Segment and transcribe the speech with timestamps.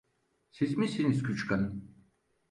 [0.51, 1.95] Siz misiniz küçükhanım?